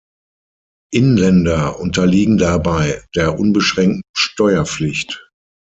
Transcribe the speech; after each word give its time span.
Inländer 0.91 1.79
unterliegen 1.79 2.39
dabei 2.39 3.03
der 3.13 3.37
unbeschränkten 3.37 4.01
Steuerpflicht. 4.17 5.29